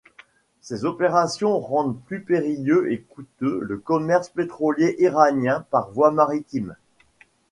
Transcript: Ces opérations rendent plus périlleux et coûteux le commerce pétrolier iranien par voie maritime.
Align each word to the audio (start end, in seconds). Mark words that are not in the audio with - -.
Ces 0.61 0.83
opérations 0.85 1.59
rendent 1.59 2.01
plus 2.05 2.21
périlleux 2.23 2.91
et 2.91 3.01
coûteux 3.01 3.59
le 3.61 3.77
commerce 3.77 4.29
pétrolier 4.29 4.95
iranien 4.97 5.63
par 5.69 5.91
voie 5.91 6.09
maritime. 6.09 6.75